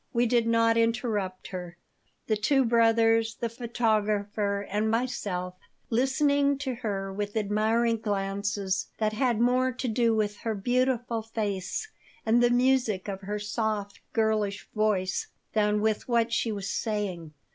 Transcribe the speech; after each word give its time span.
We 0.13 0.25
did 0.25 0.47
not 0.47 0.77
interrupt 0.77 1.49
her, 1.49 1.77
the 2.25 2.35
two 2.35 2.65
brothers, 2.65 3.35
the 3.35 3.49
photographer, 3.49 4.65
and 4.67 4.89
myself 4.89 5.53
listening 5.91 6.57
to 6.57 6.73
her 6.73 7.13
with 7.13 7.37
admiring 7.37 7.97
glances 7.99 8.87
that 8.97 9.13
had 9.13 9.39
more 9.39 9.71
to 9.73 9.87
do 9.87 10.15
with 10.15 10.37
her 10.37 10.55
beautiful 10.55 11.21
face 11.21 11.87
and 12.25 12.41
the 12.41 12.49
music 12.49 13.07
of 13.07 13.21
her 13.21 13.37
soft, 13.37 13.99
girlish 14.11 14.67
voice 14.73 15.27
than 15.53 15.81
with 15.81 16.07
what 16.07 16.33
she 16.33 16.51
was 16.51 16.67
saying. 16.67 17.35